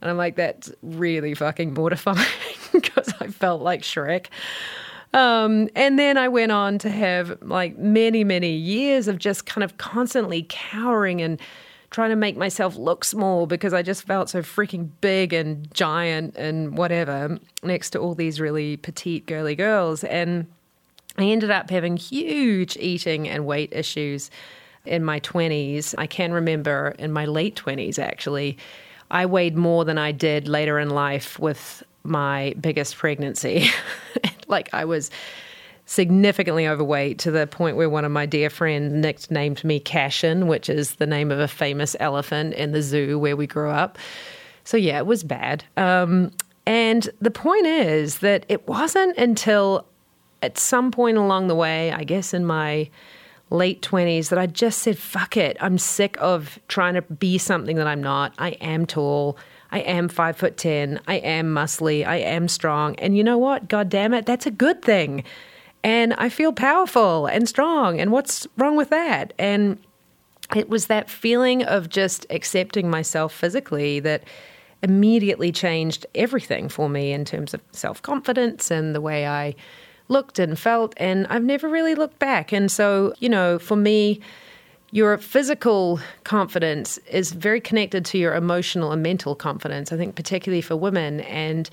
And 0.00 0.10
I'm 0.10 0.16
like, 0.16 0.36
that's 0.36 0.72
really 0.82 1.34
fucking 1.34 1.74
mortifying 1.74 2.26
because 2.72 3.12
I 3.20 3.28
felt 3.28 3.62
like 3.62 3.82
Shrek. 3.82 4.26
Um, 5.12 5.68
and 5.74 5.98
then 5.98 6.16
I 6.16 6.28
went 6.28 6.52
on 6.52 6.78
to 6.78 6.90
have 6.90 7.42
like 7.42 7.76
many, 7.78 8.22
many 8.22 8.52
years 8.52 9.08
of 9.08 9.18
just 9.18 9.46
kind 9.46 9.64
of 9.64 9.76
constantly 9.76 10.46
cowering 10.48 11.20
and 11.20 11.40
trying 11.90 12.10
to 12.10 12.16
make 12.16 12.36
myself 12.36 12.76
look 12.76 13.04
small 13.04 13.46
because 13.46 13.74
I 13.74 13.82
just 13.82 14.04
felt 14.04 14.30
so 14.30 14.42
freaking 14.42 14.90
big 15.00 15.32
and 15.32 15.72
giant 15.74 16.36
and 16.36 16.78
whatever 16.78 17.38
next 17.64 17.90
to 17.90 17.98
all 17.98 18.14
these 18.14 18.40
really 18.40 18.76
petite, 18.76 19.26
girly 19.26 19.56
girls. 19.56 20.04
And 20.04 20.46
I 21.18 21.24
ended 21.24 21.50
up 21.50 21.70
having 21.70 21.96
huge 21.96 22.76
eating 22.76 23.28
and 23.28 23.44
weight 23.44 23.72
issues 23.72 24.30
in 24.84 25.04
my 25.04 25.18
20s. 25.20 25.94
I 25.98 26.06
can 26.06 26.32
remember 26.32 26.94
in 26.98 27.12
my 27.12 27.26
late 27.26 27.56
20s, 27.56 27.98
actually, 27.98 28.56
I 29.10 29.26
weighed 29.26 29.56
more 29.56 29.84
than 29.84 29.98
I 29.98 30.12
did 30.12 30.46
later 30.46 30.78
in 30.78 30.90
life 30.90 31.38
with 31.40 31.82
my 32.04 32.54
biggest 32.60 32.96
pregnancy. 32.96 33.68
like 34.50 34.68
I 34.72 34.84
was 34.84 35.10
significantly 35.86 36.68
overweight 36.68 37.18
to 37.18 37.30
the 37.30 37.46
point 37.46 37.76
where 37.76 37.90
one 37.90 38.04
of 38.04 38.12
my 38.12 38.24
dear 38.24 38.48
friends 38.48 38.92
nicknamed 38.92 39.64
me 39.64 39.80
Kashin, 39.80 40.46
which 40.46 40.68
is 40.68 40.96
the 40.96 41.06
name 41.06 41.32
of 41.32 41.40
a 41.40 41.48
famous 41.48 41.96
elephant 41.98 42.54
in 42.54 42.70
the 42.70 42.80
zoo 42.80 43.18
where 43.18 43.36
we 43.36 43.46
grew 43.46 43.70
up. 43.70 43.98
So 44.62 44.76
yeah, 44.76 44.98
it 44.98 45.06
was 45.06 45.24
bad. 45.24 45.64
Um, 45.76 46.30
and 46.64 47.10
the 47.20 47.32
point 47.32 47.66
is 47.66 48.18
that 48.18 48.46
it 48.48 48.68
wasn't 48.68 49.16
until 49.16 49.86
at 50.42 50.58
some 50.58 50.92
point 50.92 51.16
along 51.16 51.48
the 51.48 51.56
way, 51.56 51.90
I 51.90 52.04
guess 52.04 52.32
in 52.32 52.44
my 52.44 52.88
late 53.50 53.82
20s, 53.82 54.28
that 54.28 54.38
I 54.38 54.46
just 54.46 54.78
said, 54.78 54.96
fuck 54.96 55.36
it. 55.36 55.56
I'm 55.60 55.76
sick 55.76 56.16
of 56.20 56.60
trying 56.68 56.94
to 56.94 57.02
be 57.02 57.36
something 57.36 57.76
that 57.76 57.88
I'm 57.88 58.02
not. 58.02 58.32
I 58.38 58.50
am 58.60 58.86
tall. 58.86 59.36
I 59.72 59.80
am 59.80 60.08
five 60.08 60.36
foot 60.36 60.56
10. 60.56 61.00
I 61.06 61.16
am 61.16 61.54
muscly. 61.54 62.06
I 62.06 62.16
am 62.16 62.48
strong. 62.48 62.96
And 62.96 63.16
you 63.16 63.22
know 63.24 63.38
what? 63.38 63.68
God 63.68 63.88
damn 63.88 64.14
it, 64.14 64.26
that's 64.26 64.46
a 64.46 64.50
good 64.50 64.82
thing. 64.82 65.24
and 65.82 66.12
I 66.14 66.28
feel 66.28 66.52
powerful 66.52 67.26
and 67.26 67.48
strong. 67.48 68.00
And 68.00 68.12
what's 68.12 68.46
wrong 68.58 68.76
with 68.76 68.90
that? 68.90 69.32
And 69.38 69.78
it 70.54 70.68
was 70.68 70.86
that 70.86 71.08
feeling 71.08 71.62
of 71.64 71.88
just 71.88 72.26
accepting 72.30 72.90
myself 72.90 73.32
physically 73.32 74.00
that 74.00 74.24
immediately 74.82 75.52
changed 75.52 76.06
everything 76.14 76.68
for 76.68 76.88
me 76.88 77.12
in 77.12 77.24
terms 77.24 77.54
of 77.54 77.60
self 77.72 78.02
confidence 78.02 78.70
and 78.70 78.94
the 78.94 79.00
way 79.00 79.26
I 79.26 79.54
looked 80.08 80.38
and 80.38 80.58
felt. 80.58 80.94
And 80.96 81.26
I've 81.28 81.44
never 81.44 81.68
really 81.68 81.94
looked 81.94 82.18
back. 82.18 82.52
And 82.52 82.70
so, 82.70 83.14
you 83.18 83.28
know, 83.28 83.58
for 83.58 83.76
me, 83.76 84.20
your 84.92 85.16
physical 85.18 86.00
confidence 86.24 86.98
is 87.10 87.32
very 87.32 87.60
connected 87.60 88.04
to 88.06 88.18
your 88.18 88.34
emotional 88.34 88.90
and 88.92 89.02
mental 89.02 89.34
confidence, 89.34 89.92
I 89.92 89.96
think, 89.96 90.16
particularly 90.16 90.62
for 90.62 90.74
women. 90.74 91.20
And, 91.20 91.70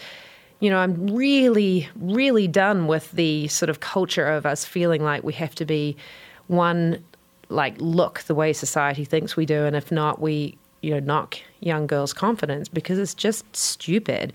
you 0.59 0.69
know, 0.69 0.77
I'm 0.77 1.07
really, 1.07 1.89
really 1.95 2.47
done 2.47 2.87
with 2.87 3.11
the 3.11 3.47
sort 3.47 3.69
of 3.69 3.79
culture 3.79 4.27
of 4.27 4.45
us 4.45 4.65
feeling 4.65 5.03
like 5.03 5.23
we 5.23 5.33
have 5.33 5.55
to 5.55 5.65
be 5.65 5.97
one, 6.45 7.03
like, 7.49 7.75
look 7.79 8.21
the 8.21 8.35
way 8.35 8.53
society 8.53 9.03
thinks 9.03 9.35
we 9.35 9.45
do. 9.45 9.65
And 9.65 9.75
if 9.75 9.91
not, 9.91 10.21
we, 10.21 10.55
you 10.81 10.91
know, 10.91 10.99
knock 10.99 11.37
young 11.59 11.87
girls' 11.87 12.13
confidence 12.13 12.69
because 12.69 12.99
it's 12.99 13.15
just 13.15 13.43
stupid. 13.55 14.31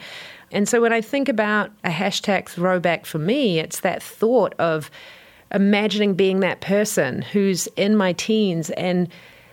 And 0.50 0.68
so 0.68 0.80
when 0.80 0.92
I 0.92 1.00
think 1.00 1.28
about 1.28 1.70
a 1.84 1.90
hashtag 1.90 2.48
throwback 2.48 3.06
for 3.06 3.18
me, 3.18 3.60
it's 3.60 3.80
that 3.80 4.02
thought 4.02 4.54
of, 4.58 4.90
imagining 5.52 6.14
being 6.14 6.40
that 6.40 6.60
person 6.60 7.22
who's 7.22 7.66
in 7.76 7.96
my 7.96 8.12
teens 8.14 8.70
and 8.70 9.08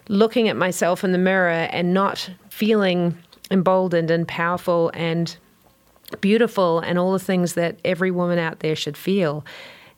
looking 0.08 0.48
at 0.48 0.56
myself 0.56 1.04
in 1.04 1.12
the 1.12 1.18
mirror 1.18 1.50
and 1.50 1.94
not 1.94 2.30
feeling 2.50 3.18
emboldened 3.52 4.12
and 4.12 4.28
powerful 4.28 4.92
and 4.94 5.38
beautiful 6.22 6.80
and 6.80 6.98
all 6.98 7.12
the 7.12 7.20
things 7.20 7.54
that 7.54 7.78
every 7.86 8.12
woman 8.12 8.40
out 8.40 8.60
there 8.60 8.76
should 8.76 8.98
feel. 8.98 9.46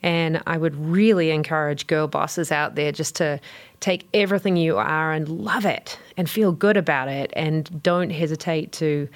And 0.04 0.42
I 0.48 0.58
would 0.58 0.76
really 0.76 1.30
encourage 1.32 1.88
girl 1.88 2.08
bosses 2.08 2.52
out 2.52 2.76
there 2.76 2.92
just 2.92 3.16
to 3.18 3.40
take 3.80 4.08
everything 4.14 4.58
you 4.58 4.78
are 4.78 5.12
and 5.12 5.30
love 5.30 5.66
it 5.66 5.98
and 6.18 6.30
feel 6.30 6.52
good 6.52 6.76
about 6.76 7.08
it 7.08 7.32
and 7.36 7.82
don't 7.84 8.10
hesitate 8.10 8.72
to 8.74 9.08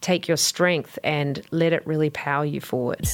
take 0.00 0.26
your 0.26 0.38
strength 0.38 0.98
and 1.04 1.42
let 1.50 1.72
it 1.72 1.86
really 1.86 2.10
power 2.10 2.44
you 2.44 2.60
forward. 2.60 3.06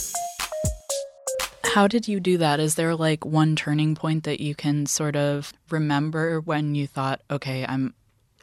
How 1.76 1.86
did 1.86 2.08
you 2.08 2.20
do 2.20 2.38
that? 2.38 2.58
Is 2.58 2.76
there 2.76 2.96
like 2.96 3.26
one 3.26 3.54
turning 3.54 3.94
point 3.94 4.24
that 4.24 4.40
you 4.40 4.54
can 4.54 4.86
sort 4.86 5.14
of 5.14 5.52
remember 5.68 6.40
when 6.40 6.74
you 6.74 6.86
thought, 6.86 7.20
okay, 7.30 7.66
I'm 7.68 7.92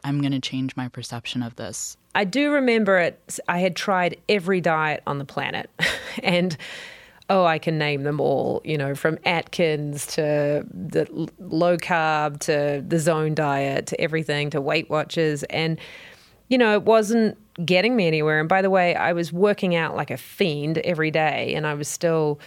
I'm 0.04 0.20
going 0.20 0.30
to 0.30 0.38
change 0.38 0.76
my 0.76 0.86
perception 0.86 1.42
of 1.42 1.56
this? 1.56 1.96
I 2.14 2.22
do 2.22 2.52
remember 2.52 2.96
it. 2.96 3.40
I 3.48 3.58
had 3.58 3.74
tried 3.74 4.20
every 4.28 4.60
diet 4.60 5.02
on 5.04 5.18
the 5.18 5.24
planet, 5.24 5.68
and 6.22 6.56
oh, 7.28 7.44
I 7.44 7.58
can 7.58 7.76
name 7.76 8.04
them 8.04 8.20
all. 8.20 8.62
You 8.64 8.78
know, 8.78 8.94
from 8.94 9.18
Atkins 9.24 10.06
to 10.14 10.64
the 10.72 11.28
low 11.40 11.76
carb 11.76 12.38
to 12.42 12.84
the 12.86 13.00
zone 13.00 13.34
diet 13.34 13.88
to 13.88 14.00
everything 14.00 14.50
to 14.50 14.60
Weight 14.60 14.88
Watchers, 14.88 15.42
and 15.50 15.80
you 16.46 16.56
know, 16.56 16.72
it 16.74 16.84
wasn't 16.84 17.36
getting 17.66 17.96
me 17.96 18.06
anywhere. 18.06 18.38
And 18.38 18.48
by 18.48 18.62
the 18.62 18.70
way, 18.70 18.94
I 18.94 19.12
was 19.12 19.32
working 19.32 19.74
out 19.74 19.96
like 19.96 20.12
a 20.12 20.16
fiend 20.16 20.78
every 20.78 21.10
day, 21.10 21.52
and 21.56 21.66
I 21.66 21.74
was 21.74 21.88
still 21.88 22.38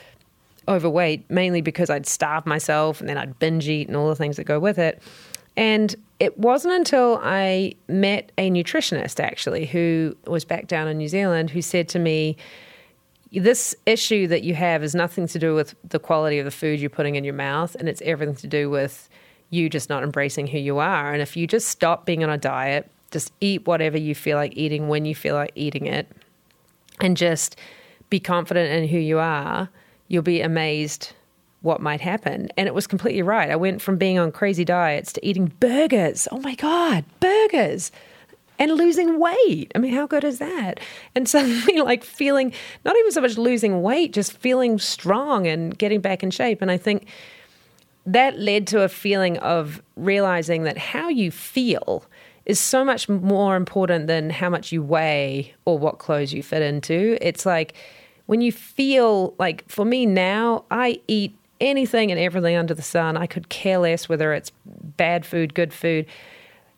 overweight, 0.68 1.30
mainly 1.30 1.62
because 1.62 1.90
I'd 1.90 2.06
starve 2.06 2.46
myself 2.46 3.00
and 3.00 3.10
then 3.10 3.18
I'd 3.18 3.40
binge 3.40 3.68
eat 3.68 3.88
and 3.88 3.96
all 3.96 4.10
the 4.10 4.16
things 4.16 4.38
that 4.38 4.44
go 4.44 4.60
with 4.60 4.78
it. 4.78 5.02
And 5.56 5.96
it 6.20 6.38
wasn't 6.38 6.76
until 6.76 7.20
I 7.24 7.74
met 7.88 8.32
a 8.38 8.52
nutritionist, 8.52 9.20
actually, 9.20 9.66
who 9.66 10.16
was 10.28 10.46
back 10.46 10.68
down 10.68 10.88
in 10.88 10.98
New 10.98 11.08
Zealand, 11.08 11.50
who 11.50 11.62
said 11.62 11.90
to 11.90 12.00
me, 12.00 12.38
This 13.32 13.76
issue 13.86 14.28
that 14.28 14.44
you 14.44 14.54
have 14.54 14.84
is 14.84 14.94
nothing 14.94 15.28
to 15.28 15.40
do 15.40 15.56
with 15.56 15.76
the 15.84 16.00
quality 16.00 16.38
of 16.38 16.46
the 16.46 16.52
food 16.52 16.80
you're 16.80 16.92
putting 16.92 17.16
in 17.16 17.24
your 17.24 17.34
mouth, 17.34 17.76
and 17.76 17.90
it's 17.90 18.02
everything 18.04 18.36
to 18.36 18.48
do 18.48 18.70
with 18.70 19.10
you 19.50 19.70
just 19.70 19.90
not 19.90 20.04
embracing 20.04 20.46
who 20.46 20.60
you 20.60 20.78
are. 20.78 21.12
And 21.12 21.22
if 21.22 21.36
you 21.36 21.48
just 21.48 21.70
stop 21.70 22.06
being 22.06 22.24
on 22.24 22.30
a 22.30 22.38
diet, 22.38 22.92
just 23.12 23.32
eat 23.42 23.66
whatever 23.66 23.98
you 23.98 24.14
feel 24.14 24.38
like 24.38 24.56
eating 24.56 24.90
when 24.90 25.06
you 25.06 25.16
feel 25.16 25.34
like 25.34 25.54
eating 25.56 25.88
it, 25.88 26.08
and 27.00 27.18
just 27.18 27.56
be 28.12 28.20
confident 28.20 28.72
in 28.72 28.90
who 28.90 28.98
you 28.98 29.18
are 29.18 29.70
you'll 30.08 30.24
be 30.24 30.42
amazed 30.42 31.14
what 31.62 31.82
might 31.82 32.02
happen. 32.02 32.50
And 32.58 32.68
it 32.68 32.74
was 32.74 32.88
completely 32.88 33.22
right. 33.22 33.50
I 33.50 33.56
went 33.56 33.82
from 33.82 33.98
being 33.98 34.20
on 34.20 34.32
crazy 34.32 34.64
diets 34.64 35.12
to 35.14 35.26
eating 35.26 35.52
burgers. 35.60 36.28
Oh 36.32 36.40
my 36.40 36.56
God, 36.56 37.04
burgers. 37.20 37.92
And 38.60 38.72
losing 38.72 39.20
weight. 39.20 39.72
I 39.76 39.80
mean, 39.80 39.94
how 39.94 40.08
good 40.08 40.24
is 40.24 40.40
that? 40.40 40.80
And 41.14 41.28
suddenly, 41.30 41.82
like, 41.82 42.04
feeling 42.04 42.54
not 42.86 42.96
even 42.96 43.12
so 43.12 43.22
much 43.22 43.38
losing 43.38 43.82
weight, 43.82 44.14
just 44.14 44.34
feeling 44.34 44.80
strong 44.80 45.46
and 45.46 45.78
getting 45.78 46.02
back 46.02 46.24
in 46.24 46.32
shape. 46.32 46.62
And 46.62 46.72
I 46.72 46.78
think 46.78 47.08
that 48.06 48.40
led 48.40 48.66
to 48.68 48.84
a 48.84 48.90
feeling 48.90 49.38
of 49.40 49.82
realizing 49.96 50.64
that 50.64 50.78
how 50.78 51.10
you 51.10 51.30
feel 51.30 52.06
is 52.46 52.60
so 52.60 52.86
much 52.86 53.10
more 53.10 53.58
important 53.58 54.08
than 54.08 54.30
how 54.30 54.50
much 54.50 54.72
you 54.72 54.82
weigh 54.82 55.54
or 55.66 55.78
what 55.78 56.00
clothes 56.00 56.34
you 56.34 56.42
fit 56.42 56.62
into. 56.62 57.18
It's 57.20 57.46
like, 57.46 57.76
when 58.27 58.41
you 58.41 58.51
feel 58.51 59.34
like 59.39 59.67
for 59.67 59.86
me 59.86 60.05
now, 60.05 60.65
I 60.69 61.01
eat 61.07 61.36
anything 61.60 62.12
and 62.12 62.19
everything 62.19 62.55
under 62.55 62.74
the 62.74 62.84
sun. 62.84 63.17
I 63.17 63.25
could 63.25 63.50
care 63.50 63.79
less 63.79 64.07
whether 64.07 64.34
it's 64.34 64.51
bad 64.65 65.25
food, 65.25 65.55
good 65.55 65.74
food. 65.74 66.05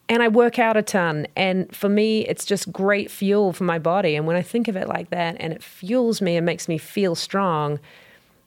And 0.08 0.24
I 0.24 0.28
work 0.28 0.58
out 0.58 0.78
a 0.78 0.82
ton. 0.82 1.28
And 1.36 1.76
for 1.76 1.90
me, 1.90 2.26
it's 2.28 2.46
just 2.46 2.72
great 2.72 3.12
fuel 3.12 3.52
for 3.52 3.64
my 3.64 3.78
body. 3.78 4.16
And 4.16 4.26
when 4.26 4.36
I 4.36 4.42
think 4.42 4.68
of 4.68 4.76
it 4.76 4.88
like 4.88 5.10
that 5.10 5.36
and 5.40 5.52
it 5.52 5.62
fuels 5.62 6.22
me 6.22 6.38
and 6.38 6.46
makes 6.46 6.68
me 6.68 6.78
feel 6.78 7.16
strong, 7.16 7.80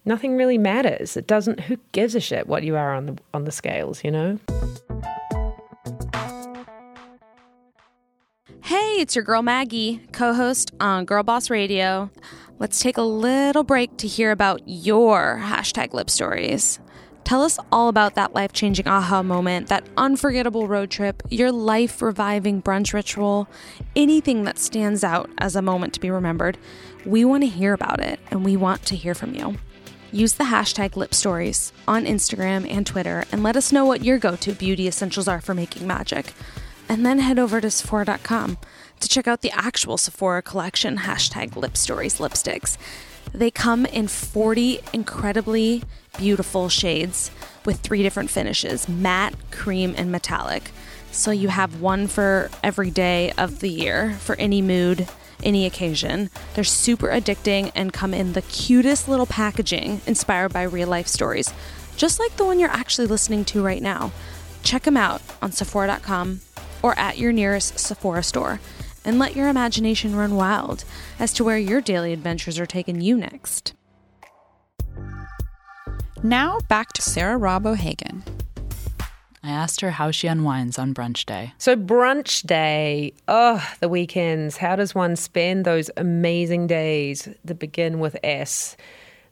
nothing 0.04 0.36
really 0.36 0.58
matters. 0.58 1.16
It 1.16 1.26
doesn't, 1.26 1.60
who 1.60 1.78
gives 1.90 2.14
a 2.14 2.20
shit 2.20 2.46
what 2.46 2.62
you 2.62 2.76
are 2.76 2.94
on 2.94 3.06
the, 3.06 3.18
on 3.34 3.44
the 3.44 3.52
scales, 3.52 4.02
you 4.02 4.10
know? 4.10 4.38
Hey, 8.62 9.00
it's 9.00 9.14
your 9.16 9.24
girl 9.24 9.42
Maggie, 9.42 10.00
co 10.12 10.34
host 10.34 10.72
on 10.80 11.04
Girl 11.04 11.22
Boss 11.22 11.50
Radio. 11.50 12.10
Let's 12.62 12.78
take 12.78 12.96
a 12.96 13.02
little 13.02 13.64
break 13.64 13.96
to 13.96 14.06
hear 14.06 14.30
about 14.30 14.62
your 14.66 15.40
hashtag 15.42 15.94
lip 15.94 16.08
stories. 16.08 16.78
Tell 17.24 17.42
us 17.42 17.58
all 17.72 17.88
about 17.88 18.14
that 18.14 18.34
life 18.34 18.52
changing 18.52 18.86
aha 18.86 19.20
moment, 19.24 19.66
that 19.66 19.84
unforgettable 19.96 20.68
road 20.68 20.88
trip, 20.88 21.24
your 21.28 21.50
life 21.50 22.00
reviving 22.00 22.62
brunch 22.62 22.92
ritual, 22.92 23.48
anything 23.96 24.44
that 24.44 24.60
stands 24.60 25.02
out 25.02 25.28
as 25.38 25.56
a 25.56 25.60
moment 25.60 25.92
to 25.94 26.00
be 26.00 26.08
remembered. 26.08 26.56
We 27.04 27.24
want 27.24 27.42
to 27.42 27.48
hear 27.48 27.72
about 27.72 27.98
it 27.98 28.20
and 28.30 28.44
we 28.44 28.56
want 28.56 28.86
to 28.86 28.94
hear 28.94 29.16
from 29.16 29.34
you. 29.34 29.56
Use 30.12 30.34
the 30.34 30.44
hashtag 30.44 30.94
lip 30.94 31.14
stories 31.14 31.72
on 31.88 32.04
Instagram 32.04 32.70
and 32.70 32.86
Twitter 32.86 33.24
and 33.32 33.42
let 33.42 33.56
us 33.56 33.72
know 33.72 33.84
what 33.84 34.04
your 34.04 34.18
go 34.18 34.36
to 34.36 34.52
beauty 34.52 34.86
essentials 34.86 35.26
are 35.26 35.40
for 35.40 35.52
making 35.52 35.88
magic. 35.88 36.32
And 36.88 37.04
then 37.04 37.18
head 37.18 37.40
over 37.40 37.60
to 37.60 37.72
Sephora.com 37.72 38.56
to 39.02 39.08
check 39.08 39.28
out 39.28 39.42
the 39.42 39.50
actual 39.50 39.98
Sephora 39.98 40.42
collection, 40.42 40.98
hashtag 40.98 41.56
lip 41.56 41.76
stories 41.76 42.18
lipsticks. 42.18 42.78
They 43.32 43.50
come 43.50 43.86
in 43.86 44.08
40 44.08 44.80
incredibly 44.92 45.82
beautiful 46.18 46.68
shades 46.68 47.30
with 47.64 47.80
three 47.80 48.02
different 48.02 48.30
finishes 48.30 48.88
matte, 48.88 49.34
cream, 49.50 49.94
and 49.96 50.10
metallic. 50.10 50.70
So 51.10 51.30
you 51.30 51.48
have 51.48 51.80
one 51.80 52.06
for 52.06 52.50
every 52.62 52.90
day 52.90 53.32
of 53.36 53.60
the 53.60 53.68
year, 53.68 54.16
for 54.20 54.36
any 54.36 54.62
mood, 54.62 55.08
any 55.42 55.66
occasion. 55.66 56.30
They're 56.54 56.64
super 56.64 57.08
addicting 57.08 57.72
and 57.74 57.92
come 57.92 58.14
in 58.14 58.32
the 58.32 58.42
cutest 58.42 59.08
little 59.08 59.26
packaging 59.26 60.00
inspired 60.06 60.52
by 60.52 60.62
real 60.62 60.88
life 60.88 61.08
stories, 61.08 61.52
just 61.96 62.18
like 62.18 62.36
the 62.36 62.44
one 62.44 62.58
you're 62.58 62.70
actually 62.70 63.08
listening 63.08 63.44
to 63.46 63.62
right 63.62 63.82
now. 63.82 64.12
Check 64.62 64.84
them 64.84 64.96
out 64.96 65.20
on 65.42 65.52
Sephora.com 65.52 66.40
or 66.82 66.98
at 66.98 67.18
your 67.18 67.32
nearest 67.32 67.78
Sephora 67.78 68.22
store 68.22 68.60
and 69.04 69.18
let 69.18 69.36
your 69.36 69.48
imagination 69.48 70.16
run 70.16 70.36
wild 70.36 70.84
as 71.18 71.32
to 71.34 71.44
where 71.44 71.58
your 71.58 71.80
daily 71.80 72.12
adventures 72.12 72.58
are 72.58 72.66
taking 72.66 73.00
you 73.00 73.16
next. 73.16 73.74
Now 76.22 76.60
back 76.68 76.92
to 76.94 77.02
Sarah 77.02 77.36
Robb 77.36 77.66
O'Hagan. 77.66 78.22
I 79.44 79.50
asked 79.50 79.80
her 79.80 79.90
how 79.90 80.12
she 80.12 80.28
unwinds 80.28 80.78
on 80.78 80.94
brunch 80.94 81.26
day. 81.26 81.52
So, 81.58 81.74
brunch 81.74 82.46
day, 82.46 83.12
oh, 83.26 83.68
the 83.80 83.88
weekends. 83.88 84.56
How 84.56 84.76
does 84.76 84.94
one 84.94 85.16
spend 85.16 85.64
those 85.64 85.90
amazing 85.96 86.68
days 86.68 87.28
that 87.44 87.58
begin 87.58 87.98
with 87.98 88.16
S? 88.22 88.76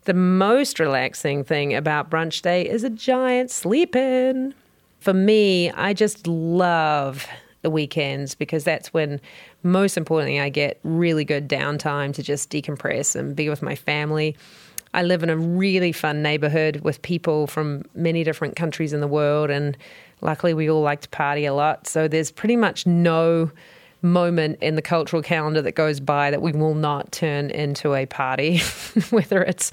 The 0.05 0.15
most 0.15 0.81
relaxing 0.81 1.45
thing 1.45 1.75
about 1.75 2.11
brunch 2.11 2.43
day 2.43 2.69
is 2.69 2.83
a 2.83 2.91
giant 2.91 3.53
sleep 3.53 3.95
in. 3.95 4.53
For 4.99 5.15
me, 5.15 5.71
I 5.71 5.95
just 5.95 6.27
love 6.27 7.29
the 7.63 7.71
weekends 7.71 8.35
because 8.35 8.65
that's 8.65 8.93
when, 8.93 9.21
most 9.63 9.97
importantly, 9.97 10.41
I 10.41 10.49
get 10.49 10.81
really 10.83 11.25
good 11.25 11.49
downtime 11.49 12.15
to 12.15 12.23
just 12.23 12.51
decompress 12.51 13.15
and 13.15 13.37
be 13.37 13.49
with 13.49 13.63
my 13.63 13.75
family. 13.75 14.37
I 14.93 15.03
live 15.03 15.23
in 15.23 15.31
a 15.31 15.37
really 15.37 15.93
fun 15.93 16.23
neighborhood 16.23 16.81
with 16.81 17.01
people 17.03 17.47
from 17.47 17.85
many 17.95 18.25
different 18.25 18.57
countries 18.57 18.93
in 18.93 19.01
the 19.01 19.07
world, 19.07 19.51
and 19.51 19.77
luckily, 20.21 20.53
we 20.53 20.69
all 20.69 20.83
like 20.83 21.03
to 21.03 21.09
party 21.11 21.45
a 21.45 21.55
lot. 21.55 21.87
So 21.87 22.09
there's 22.09 22.31
pretty 22.31 22.57
much 22.57 22.87
no 22.87 23.51
moment 24.03 24.59
in 24.63 24.75
the 24.77 24.83
cultural 24.83 25.23
calendar 25.23 25.63
that 25.63 25.73
goes 25.73 26.01
by 26.01 26.31
that 26.31 26.43
we 26.43 26.53
will 26.53 26.75
not 26.75 27.13
turn 27.13 27.51
into 27.51 27.95
a 27.95 28.07
party, 28.07 28.59
whether 29.11 29.43
it's 29.43 29.71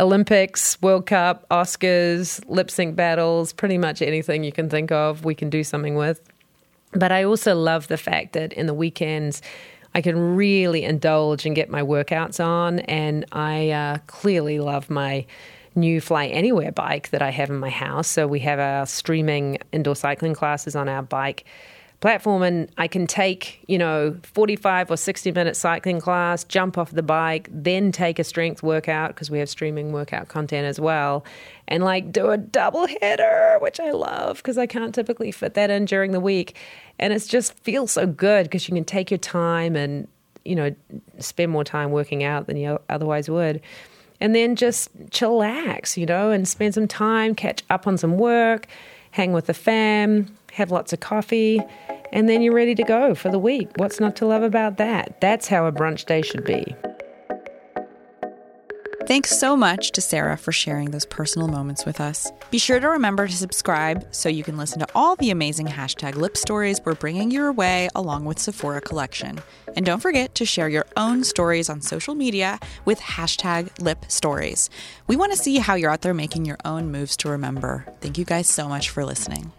Olympics, 0.00 0.80
World 0.80 1.06
Cup, 1.06 1.46
Oscars, 1.50 2.42
lip 2.48 2.70
sync 2.70 2.94
battles, 2.94 3.52
pretty 3.52 3.76
much 3.76 4.00
anything 4.00 4.44
you 4.44 4.52
can 4.52 4.70
think 4.70 4.92
of, 4.92 5.24
we 5.24 5.34
can 5.34 5.50
do 5.50 5.64
something 5.64 5.96
with. 5.96 6.22
But 6.92 7.12
I 7.12 7.24
also 7.24 7.54
love 7.54 7.88
the 7.88 7.96
fact 7.96 8.32
that 8.32 8.52
in 8.52 8.66
the 8.66 8.74
weekends, 8.74 9.42
I 9.94 10.00
can 10.00 10.36
really 10.36 10.84
indulge 10.84 11.46
and 11.46 11.54
get 11.54 11.70
my 11.70 11.82
workouts 11.82 12.44
on. 12.44 12.80
And 12.80 13.24
I 13.32 13.70
uh, 13.70 13.98
clearly 14.06 14.58
love 14.58 14.90
my 14.90 15.26
new 15.74 16.00
Fly 16.00 16.26
Anywhere 16.26 16.72
bike 16.72 17.10
that 17.10 17.22
I 17.22 17.30
have 17.30 17.50
in 17.50 17.58
my 17.58 17.70
house. 17.70 18.08
So 18.08 18.26
we 18.26 18.40
have 18.40 18.58
our 18.58 18.86
streaming 18.86 19.58
indoor 19.72 19.96
cycling 19.96 20.34
classes 20.34 20.74
on 20.74 20.88
our 20.88 21.02
bike 21.02 21.44
platform 22.00 22.42
and 22.42 22.70
I 22.78 22.86
can 22.86 23.06
take, 23.06 23.60
you 23.66 23.76
know, 23.76 24.16
45 24.22 24.92
or 24.92 24.96
60 24.96 25.32
minute 25.32 25.56
cycling 25.56 26.00
class, 26.00 26.44
jump 26.44 26.78
off 26.78 26.92
the 26.92 27.02
bike, 27.02 27.48
then 27.50 27.90
take 27.90 28.18
a 28.18 28.24
strength 28.24 28.62
workout 28.62 29.08
because 29.08 29.30
we 29.30 29.40
have 29.40 29.48
streaming 29.48 29.92
workout 29.92 30.28
content 30.28 30.66
as 30.66 30.78
well 30.78 31.24
and 31.66 31.82
like 31.82 32.12
do 32.12 32.30
a 32.30 32.38
double 32.38 32.86
hitter, 32.86 33.58
which 33.60 33.80
I 33.80 33.90
love 33.90 34.36
because 34.38 34.58
I 34.58 34.66
can't 34.66 34.94
typically 34.94 35.32
fit 35.32 35.54
that 35.54 35.70
in 35.70 35.86
during 35.86 36.12
the 36.12 36.20
week. 36.20 36.56
And 37.00 37.12
it 37.12 37.26
just 37.26 37.54
feels 37.54 37.92
so 37.92 38.06
good 38.06 38.44
because 38.44 38.68
you 38.68 38.74
can 38.74 38.84
take 38.84 39.10
your 39.10 39.18
time 39.18 39.74
and, 39.74 40.06
you 40.44 40.54
know, 40.54 40.74
spend 41.18 41.50
more 41.50 41.64
time 41.64 41.90
working 41.90 42.22
out 42.22 42.46
than 42.46 42.56
you 42.56 42.78
otherwise 42.88 43.28
would. 43.28 43.60
And 44.20 44.34
then 44.34 44.56
just 44.56 44.96
chillax, 45.10 45.96
you 45.96 46.06
know, 46.06 46.30
and 46.30 46.46
spend 46.46 46.74
some 46.74 46.88
time, 46.88 47.34
catch 47.34 47.62
up 47.70 47.86
on 47.86 47.96
some 47.98 48.18
work, 48.18 48.66
hang 49.12 49.32
with 49.32 49.46
the 49.46 49.54
fam, 49.54 50.37
have 50.58 50.70
lots 50.70 50.92
of 50.92 51.00
coffee, 51.00 51.60
and 52.12 52.28
then 52.28 52.42
you're 52.42 52.54
ready 52.54 52.74
to 52.74 52.82
go 52.82 53.14
for 53.14 53.30
the 53.30 53.38
week. 53.38 53.70
What's 53.76 54.00
not 54.00 54.16
to 54.16 54.26
love 54.26 54.42
about 54.42 54.76
that? 54.76 55.20
That's 55.20 55.48
how 55.48 55.66
a 55.66 55.72
brunch 55.72 56.04
day 56.04 56.20
should 56.20 56.44
be. 56.44 56.74
Thanks 59.06 59.38
so 59.38 59.56
much 59.56 59.92
to 59.92 60.02
Sarah 60.02 60.36
for 60.36 60.52
sharing 60.52 60.90
those 60.90 61.06
personal 61.06 61.48
moments 61.48 61.86
with 61.86 61.98
us. 61.98 62.30
Be 62.50 62.58
sure 62.58 62.78
to 62.78 62.88
remember 62.90 63.26
to 63.26 63.32
subscribe 63.32 64.06
so 64.10 64.28
you 64.28 64.44
can 64.44 64.58
listen 64.58 64.80
to 64.80 64.88
all 64.94 65.16
the 65.16 65.30
amazing 65.30 65.66
hashtag 65.66 66.16
lip 66.16 66.36
stories 66.36 66.78
we're 66.84 66.94
bringing 66.94 67.30
your 67.30 67.50
way 67.50 67.88
along 67.94 68.26
with 68.26 68.38
Sephora 68.38 68.82
Collection. 68.82 69.40
And 69.76 69.86
don't 69.86 70.02
forget 70.02 70.34
to 70.34 70.44
share 70.44 70.68
your 70.68 70.84
own 70.98 71.24
stories 71.24 71.70
on 71.70 71.80
social 71.80 72.14
media 72.14 72.58
with 72.84 73.00
hashtag 73.00 73.80
lip 73.80 74.04
stories. 74.08 74.68
We 75.06 75.16
want 75.16 75.32
to 75.32 75.38
see 75.38 75.56
how 75.56 75.74
you're 75.74 75.90
out 75.90 76.02
there 76.02 76.12
making 76.12 76.44
your 76.44 76.58
own 76.66 76.92
moves 76.92 77.16
to 77.18 77.30
remember. 77.30 77.86
Thank 78.02 78.18
you 78.18 78.26
guys 78.26 78.46
so 78.46 78.68
much 78.68 78.90
for 78.90 79.06
listening. 79.06 79.52